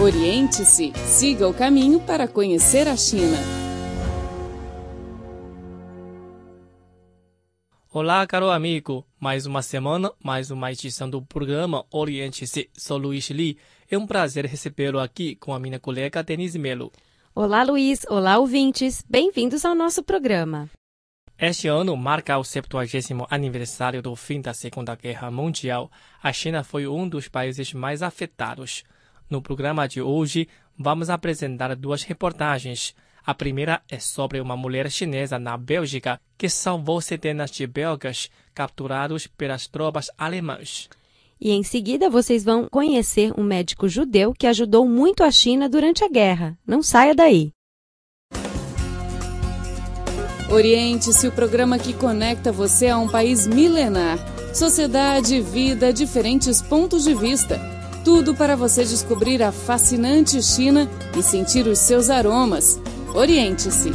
[0.00, 3.36] Oriente-se, siga o caminho para conhecer a China.
[7.92, 9.04] Olá, caro amigo.
[9.18, 12.70] Mais uma semana, mais uma edição do programa Oriente-se.
[12.78, 13.58] Sou Luiz Li.
[13.90, 16.92] É um prazer recebê-lo aqui com a minha colega Denise Melo.
[17.34, 18.06] Olá, Luiz.
[18.08, 19.04] Olá, ouvintes.
[19.10, 20.70] Bem-vindos ao nosso programa.
[21.36, 25.90] Este ano marca o 70 aniversário do fim da Segunda Guerra Mundial.
[26.22, 28.84] A China foi um dos países mais afetados.
[29.30, 32.94] No programa de hoje, vamos apresentar duas reportagens.
[33.26, 39.26] A primeira é sobre uma mulher chinesa na Bélgica que salvou centenas de belgas capturados
[39.26, 40.88] pelas tropas alemãs.
[41.38, 46.02] E em seguida vocês vão conhecer um médico judeu que ajudou muito a China durante
[46.02, 46.58] a guerra.
[46.66, 47.52] Não saia daí!
[50.50, 54.18] Oriente-se o programa que conecta você a um país milenar.
[54.54, 57.77] Sociedade, vida, diferentes pontos de vista
[58.08, 62.80] tudo para você descobrir a fascinante China e sentir os seus aromas.
[63.14, 63.90] Oriente-se!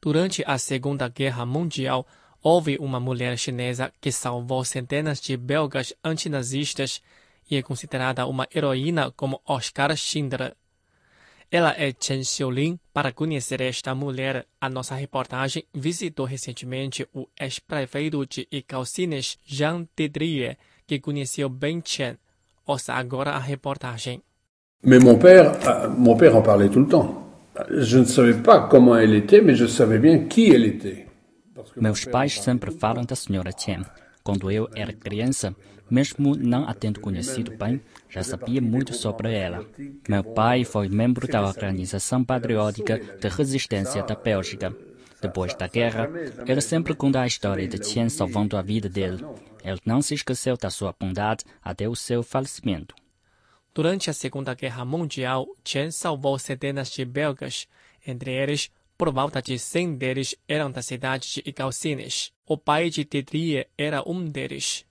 [0.00, 2.06] Durante a Segunda Guerra Mundial,
[2.42, 7.02] houve uma mulher chinesa que salvou centenas de belgas antinazistas
[7.50, 10.56] e é considerada uma heroína como Oscar Schindler.
[11.50, 12.80] Ela é Chen Xiaolin.
[12.90, 20.56] Para conhecer esta mulher, a nossa reportagem visitou recentemente o ex-prefeito de Icalcines, Jean Dedrier,
[20.86, 22.16] que conheceu bem Chen.
[22.66, 24.22] Ouça agora a reportagem.
[24.84, 27.22] Mais mon père, euh, mon père en parlait tout le temps.
[27.70, 31.06] Je ne savais pas comment elle était, mais je savais bien qui elle était.
[31.76, 33.84] Meus pais sempre falam da senhora Chen.
[34.24, 35.54] Quando eu era criança,
[35.90, 39.64] mesmo não a tendo conhecido bem, já sabia muito sobre ela.
[40.08, 44.74] Meu pai foi membro da Organização Patriótica de Resistência da Bélgica.
[45.22, 46.10] Depois da guerra,
[46.46, 49.24] ele sempre conta a história de Chen salvando a vida dele.
[49.64, 52.92] Ele não se esqueceu da sua bondade até o seu falecimento.
[53.72, 57.68] Durante a Segunda Guerra Mundial, Chen salvou centenas de belgas.
[58.04, 62.32] Entre eles, por volta de 100 deles eram da cidade de Icalcines.
[62.44, 64.84] O pai de Didier era um deles.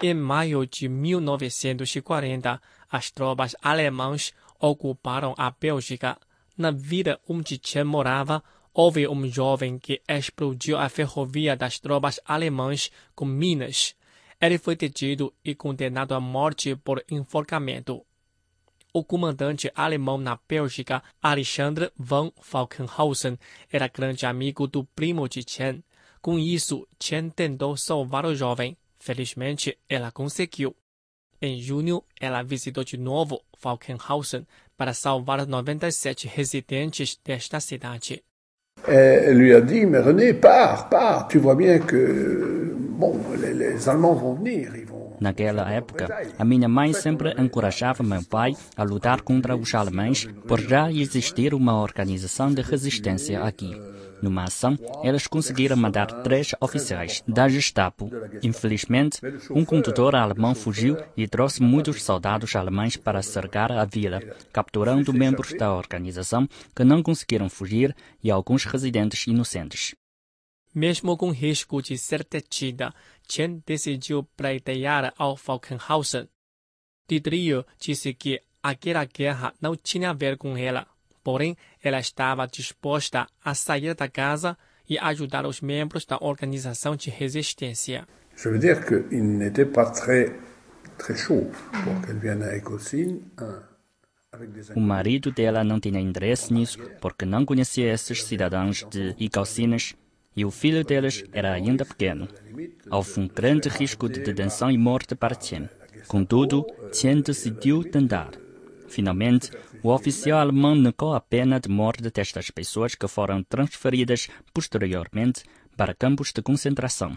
[0.00, 6.16] Em maio de 1940, as tropas alemãs ocuparam a Bélgica.
[6.56, 8.42] Na vila onde Chen morava,
[8.72, 13.96] houve um jovem que explodiu a ferrovia das tropas alemãs com minas.
[14.40, 18.06] Ele foi detido e condenado à morte por enforcamento.
[18.92, 23.36] O comandante alemão na Bélgica, Alexandre von Falkenhausen,
[23.68, 25.82] era grande amigo do primo de Chen.
[26.22, 28.76] Com isso, Chen tentou salvar o jovem.
[28.98, 30.74] Felizmente, ela conseguiu.
[31.40, 38.22] Em junho, ela visitou de novo Falkenhausen para salvar 97 residentes desta cidade.
[38.86, 43.88] Elle lui a dit, mais René, pars, pars, tu vois bien que, bon, les, les
[43.88, 44.98] Allemands vont venir, ils vont...
[45.20, 46.06] Naquela época,
[46.38, 51.54] a minha mãe sempre encorajava meu pai a lutar contra os alemães por já existir
[51.54, 53.74] uma organização de resistência aqui.
[54.22, 58.10] Numa ação, eles conseguiram matar três oficiais da Gestapo.
[58.42, 59.20] Infelizmente,
[59.50, 64.20] um condutor alemão fugiu e trouxe muitos soldados alemães para cercar a vila,
[64.52, 69.94] capturando membros da organização que não conseguiram fugir e alguns residentes inocentes.
[70.74, 72.94] Mesmo com risco de ser detida,
[73.26, 76.28] Chen decidiu pleitear ao Falkenhausen.
[77.08, 80.86] Didier disse que aquela guerra não tinha a ver com ela,
[81.28, 84.56] porém ela estava disposta a sair da casa
[84.88, 88.06] e ajudar os membros da organização de resistência.
[88.34, 90.32] Je veux dire qu'il n'était pas très,
[90.96, 91.50] très chaud
[91.84, 93.20] pour qu'elle vienne à Ecocine.
[94.74, 99.94] O marido dela não tinha interesse nisso porque não conhecia esses cidadãos de Icalcines
[100.34, 102.26] e o filho deles era ainda pequeno.
[102.90, 105.68] Houve um grande risco de detenção e morte para Chen.
[106.06, 108.30] Contudo, Chen decidiu tentar.
[108.88, 109.50] Finalmente,
[109.82, 115.44] o oficial alemão negou a pena de morte destas pessoas que foram transferidas posteriormente
[115.76, 117.16] para campos de concentração.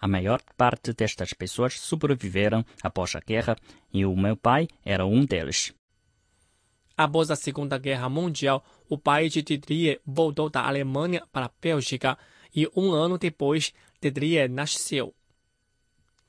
[0.00, 3.56] A maior parte destas pessoas sobreviveram após a guerra
[3.92, 5.74] e o meu pai era um deles.
[6.96, 12.18] Após a Segunda Guerra Mundial, o pai de Didier voltou da Alemanha para a Bélgica
[12.54, 15.14] e um ano depois, Dedrier nasceu.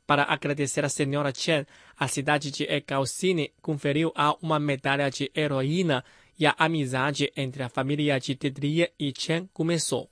[0.09, 6.03] Para agradecer a senhora Chen, a cidade de Ecalcine conferiu a uma medalha de heroína
[6.39, 10.09] e a amizade entre a família de Dedrier e Chen começou.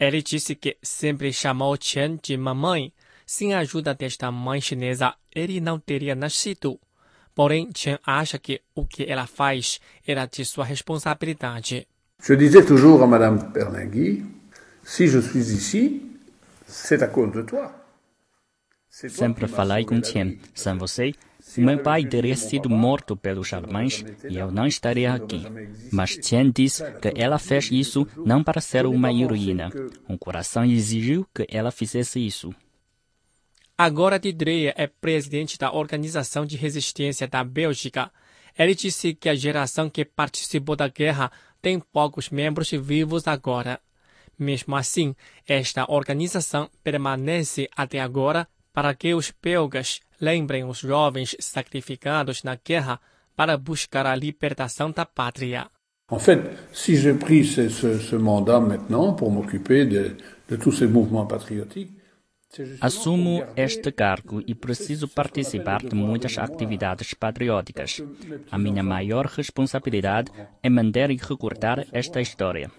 [0.00, 2.94] Ele disse que sempre chamou Chen de mamãe.
[3.26, 6.80] Sem a ajuda desta mãe chinesa, ele não teria nascido.
[7.34, 11.86] Porém, Chen acha que o que ela faz era de sua responsabilidade.
[12.22, 14.24] Je disais toujours à Madame Berlingui,
[14.82, 16.00] Si je suis ici,
[16.66, 17.85] c'est à cause de toi.
[18.96, 20.38] Sempre falei com Tien.
[20.54, 21.12] Sem você,
[21.58, 25.42] meu pai teria sido morto pelos alemães e eu não estaria aqui.
[25.92, 29.70] Mas Tien disse que ela fez isso não para ser uma heroína.
[30.08, 32.54] Um coração exigiu que ela fizesse isso.
[33.76, 38.10] Agora Didreia é presidente da Organização de Resistência da Bélgica.
[38.58, 43.78] Ele disse que a geração que participou da guerra tem poucos membros vivos agora.
[44.38, 45.14] Mesmo assim,
[45.46, 53.00] esta organização permanece até agora para que os belgas lembrem os jovens sacrificados na guerra
[53.34, 55.70] para buscar a libertação da pátria.
[56.10, 56.42] En fait,
[56.74, 60.18] si j'ai pris ce, ce, ce mandat maintenant pour m'occuper de,
[60.50, 61.95] de tous ces mouvements patriotiques,
[62.80, 68.02] Assumo este cargo e preciso participar de muitas atividades patrióticas.
[68.50, 70.32] A minha maior responsabilidade
[70.62, 72.70] é manter e recordar esta história.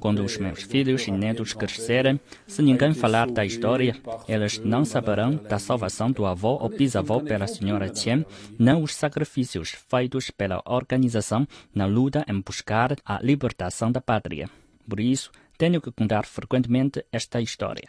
[0.00, 3.94] Quando os meus filhos e netos crescerem, se ninguém falar da história,
[4.26, 8.26] eles não saberão da salvação do avô ou bisavô pela senhora Chen,
[8.58, 14.48] nem os sacrifícios feitos pela organização na luta em buscar a libertação da pátria.
[14.88, 17.88] Por isso, tenho que contar frequentemente esta história.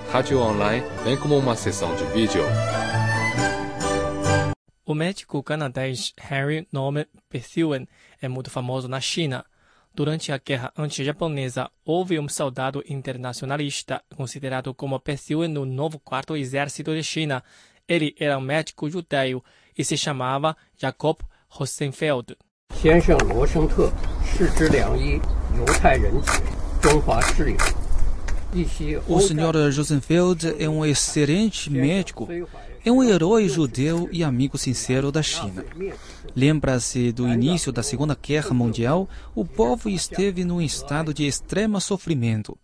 [0.10, 2.42] rádio online, bem como uma sessão de vídeo.
[4.84, 7.88] O médico canadense Harry Norman Bethune
[8.22, 9.44] é muito famoso na China.
[9.92, 16.94] Durante a guerra anti-japonesa, houve um soldado internacionalista considerado como Bethune no novo quarto exército
[16.94, 17.42] de China.
[17.88, 19.42] Ele era um médico judeu
[19.76, 21.18] e se chamava Jacob
[21.48, 22.36] Rosenfeld.
[22.74, 23.90] 先生罗生特，
[24.24, 25.20] 世之良医，
[25.56, 26.42] 犹太人子，
[26.82, 27.56] 中华士领。
[29.07, 29.73] O Sr.
[29.73, 32.27] Rosenfeld é um excelente médico,
[32.83, 35.63] é um herói judeu e amigo sincero da China.
[36.35, 42.57] Lembra-se do início da Segunda Guerra Mundial, o povo esteve num estado de extremo sofrimento.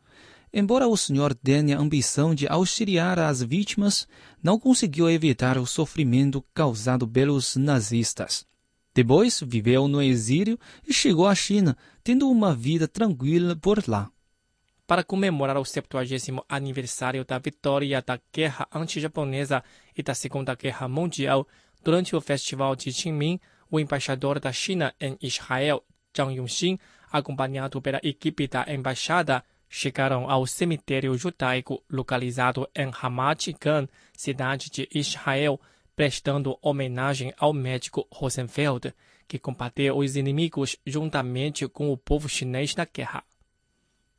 [0.53, 4.05] Embora o senhor tenha a ambição de auxiliar as vítimas,
[4.43, 8.45] não conseguiu evitar o sofrimento causado pelos nazistas.
[8.93, 14.09] Depois viveu no exílio e chegou à China, tendo uma vida tranquila por lá
[14.87, 19.61] para comemorar o 70 aniversário da vitória da guerra anti-japonesa
[19.95, 21.45] e da Segunda Guerra Mundial,
[21.83, 23.37] durante o Festival de Qingming,
[23.69, 25.83] o embaixador da China em Israel,
[26.15, 26.79] Zhang Yongxin,
[27.11, 34.87] acompanhado pela equipe da embaixada, chegaram ao cemitério judaico localizado em Ramat Gan, cidade de
[34.95, 35.59] Israel,
[35.97, 38.93] prestando homenagem ao médico Rosenfeld,
[39.27, 43.25] que combateu os inimigos juntamente com o povo chinês na guerra.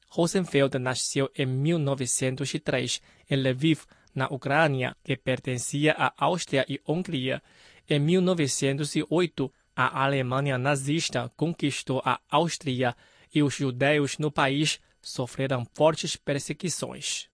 [0.08, 3.00] Rosenfeld nasceu em 1903
[3.30, 3.84] em Lviv,
[4.14, 7.42] na Ucrânia, que pertencia à Áustria e Hungria.
[7.88, 12.96] Em 1908, a Alemanha nazista conquistou a Áustria
[13.32, 17.28] e os judeus no país sofreram fortes perseguições.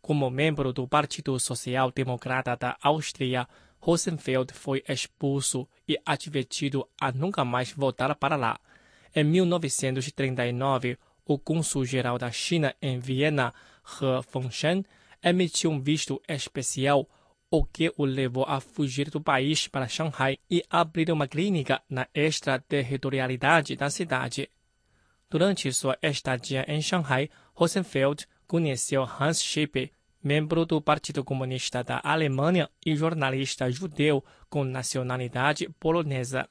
[0.00, 3.46] Como membro do Partido Social Democrata da Áustria,
[3.78, 8.58] Rosenfeld foi expulso e advertido a nunca mais voltar para lá.
[9.14, 13.52] Em 1939, o cônsul-geral da China em Viena,
[13.84, 14.84] He Fengshen,
[15.22, 17.08] emitiu um visto especial,
[17.50, 22.08] o que o levou a fugir do país para Shanghai e abrir uma clínica na
[22.14, 24.48] extraterritorialidade da cidade.
[25.28, 32.70] Durante sua estadia em Shanghai, Rosenfeld conheceu Hans Schippe, membro do Partido Comunista da Alemanha
[32.84, 36.48] e jornalista judeu com nacionalidade polonesa.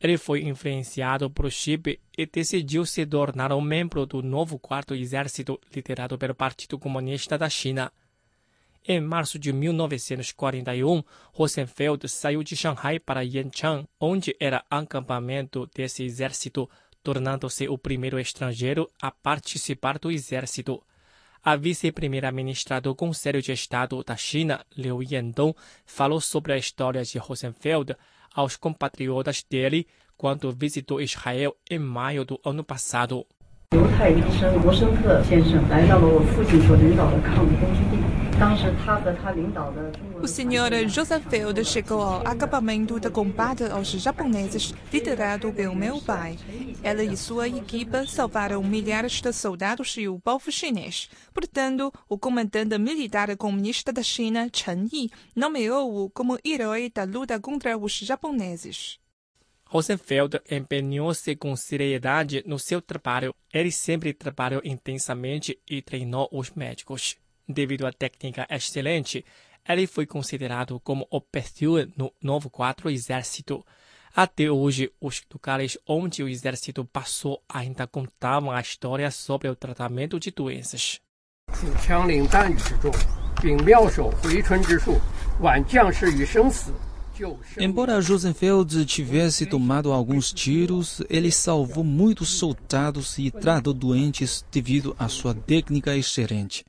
[0.00, 5.60] Ele foi influenciado por Chip e decidiu se tornar um membro do novo quarto exército
[5.74, 7.92] liderado pelo Partido Comunista da China.
[8.88, 11.02] Em março de 1941,
[11.34, 16.68] Rosenfeld saiu de Shanghai para Yanchang, onde era acampamento desse exército,
[17.02, 20.82] tornando-se o primeiro estrangeiro a participar do exército.
[21.42, 25.54] A vice-primeira-ministra do Conselho de Estado da China, Liu Yandong,
[25.84, 27.94] falou sobre a história de Rosenfeld
[28.34, 33.26] aos compatriotas dele quando visitou Israel em maio do ano passado.
[40.22, 46.38] O senhor Joseph Field chegou ao acabamento do combate aos japoneses, liderado pelo meu pai.
[46.82, 51.10] Ele e sua equipe salvaram milhares de soldados e o povo chinês.
[51.34, 57.76] Portanto, o comandante militar comunista da China, Chen Yi, nomeou-o como herói da luta contra
[57.76, 58.98] os japoneses.
[59.66, 63.34] Rosenfeld empenhou-se com seriedade no seu trabalho.
[63.52, 67.18] Ele sempre trabalhou intensamente e treinou os médicos.
[67.49, 69.23] Devido à técnica excelente,
[69.67, 73.65] ele foi considerado como o perfil no novo quadro exército.
[74.15, 80.19] Até hoje, os lugares onde o exército passou ainda contavam a história sobre o tratamento
[80.19, 80.99] de doenças.
[81.53, 82.91] 主枪领弹雨之重，
[83.41, 84.99] 并妙手回春之术，
[85.39, 86.73] 挽将士于生死。
[87.57, 95.07] Embora Josenfeld tivesse tomado alguns tiros, ele salvou muitos soldados e tratou doentes devido à
[95.07, 96.65] sua técnica excelente.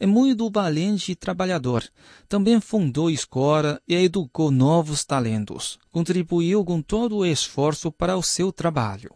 [0.00, 1.82] É muito valente e trabalhador.
[2.28, 5.78] Também fundou escola e educou novos talentos.
[5.90, 9.14] Contribuiu com todo o esforço para o seu trabalho.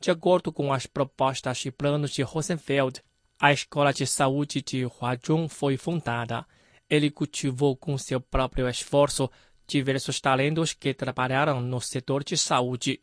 [0.00, 3.02] De acordo com as propostas e planos de Rosenfeld,
[3.38, 6.44] a Escola de Saúde de Huazhong foi fundada.
[6.88, 9.30] Ele cultivou com seu próprio esforço
[9.66, 12.98] diversos talentos que trabalharam no setor de saúde.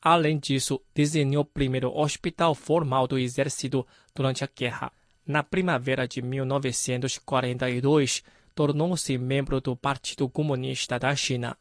[0.00, 4.90] Além disso, desenhou o primeiro hospital formal do exército durante a guerra.
[5.26, 8.22] Na primavera de 1942,
[8.54, 11.56] tornou-se membro do Partido Comunista da China.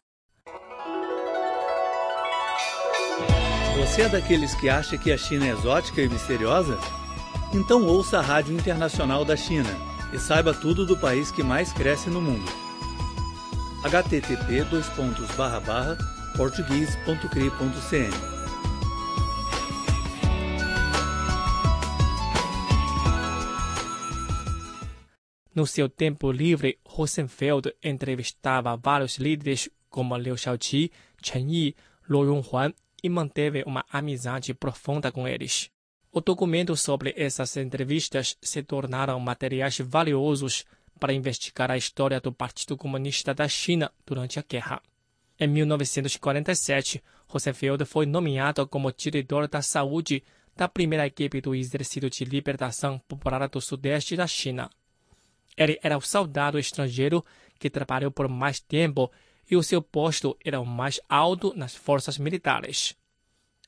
[3.78, 6.78] Você é daqueles que acha que a China é exótica e misteriosa?
[7.54, 9.70] Então ouça a Rádio Internacional da China
[10.14, 12.66] e saiba tudo do país que mais cresce no mundo
[13.86, 14.66] http
[25.56, 30.92] No seu tempo livre, Rosenfeld entrevistava vários líderes como Liu Shaoqi,
[31.24, 31.76] Chen Yi,
[32.10, 35.72] Luo Yonghuan e manteve uma amizade profunda com eles.
[36.12, 40.66] O documento sobre essas entrevistas se tornaram materiais valiosos
[41.00, 44.82] para investigar a história do Partido Comunista da China durante a guerra.
[45.40, 50.22] Em 1947, Rosenfeld foi nomeado como diretor da saúde
[50.54, 54.70] da primeira equipe do Exército de Libertação Popular do Sudeste da China.
[55.58, 57.24] Ele era o soldado estrangeiro
[57.60, 59.12] que trabalhou por mais tempo
[59.50, 62.96] e o seu posto era o mais alto nas forças militares.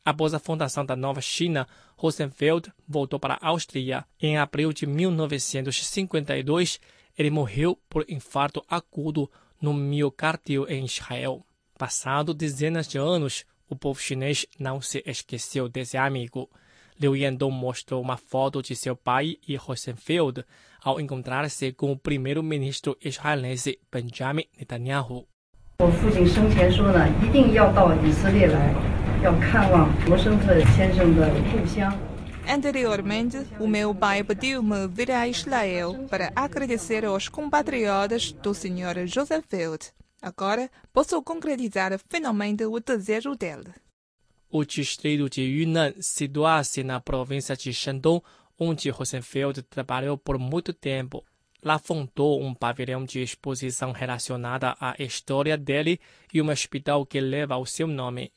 [0.03, 1.67] Após a fundação da Nova China,
[1.97, 4.05] Rosenfeld voltou para a Áustria.
[4.21, 6.79] Em abril de 1952,
[7.17, 9.29] ele morreu por infarto agudo
[9.61, 11.45] no miocárdio em Israel.
[11.77, 16.49] Passado dezenas de anos, o povo chinês não se esqueceu desse amigo.
[16.99, 20.45] Liu Yandong mostrou uma foto de seu pai e Rosenfeld
[20.87, 25.27] ao encontrar-se com o primeiro-ministro israelense Benjamin Netanyahu.
[32.47, 39.05] Anteriormente, o meu pai pediu-me vir a Israel para agradecer aos compatriotas do Sr.
[39.05, 39.91] Joseph Field.
[40.21, 43.73] Agora posso concretizar finalmente o desejo dele.
[44.49, 48.21] O distrito de Yunnan situa-se na província de Shandong,
[48.58, 51.24] onde Rosenfeld trabalhou por muito tempo.
[51.62, 56.00] Lá fundou um pavilhão de exposição relacionada à história dele
[56.32, 58.32] e um hospital que leva o seu nome.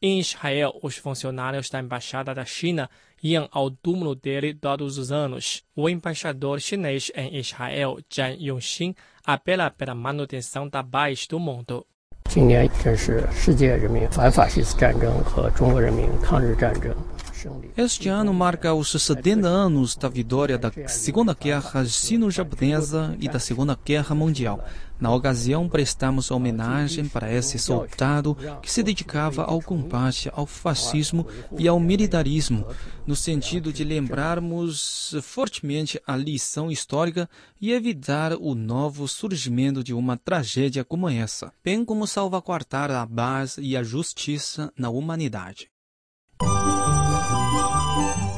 [0.00, 2.90] Em Israel, os funcionários da Embaixada da China
[3.22, 5.62] iam ao túmulo dele todos os anos.
[5.76, 11.86] O embaixador chinês em Israel, Zhang Yongxin, apela pela manutenção da paz do mundo.
[12.28, 17.15] 今年正是世界人民反法西斯战争和中国人民抗日战争胜利。
[17.75, 23.77] Este ano marca os 70 anos da vitória da Segunda Guerra Sino-Japonesa e da Segunda
[23.85, 24.65] Guerra Mundial.
[24.99, 31.27] Na ocasião, prestamos homenagem para esse soldado que se dedicava ao combate ao fascismo
[31.59, 32.65] e ao militarismo,
[33.05, 37.29] no sentido de lembrarmos fortemente a lição histórica
[37.61, 43.57] e evitar o novo surgimento de uma tragédia como essa, bem como salvaguardar a paz
[43.59, 45.69] e a justiça na humanidade.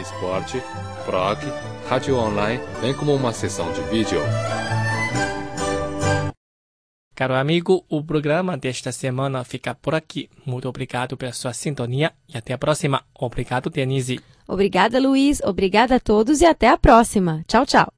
[0.00, 0.62] esporte,
[1.06, 1.38] blog,
[1.88, 4.20] rádio online, bem como uma sessão de vídeo.
[7.14, 10.28] Caro amigo, o programa desta semana fica por aqui.
[10.44, 13.04] Muito obrigado pela sua sintonia e até a próxima.
[13.14, 14.20] Obrigado, Denise.
[14.48, 15.40] Obrigada, Luiz.
[15.42, 17.44] Obrigada a todos e até a próxima.
[17.46, 17.93] Tchau, tchau.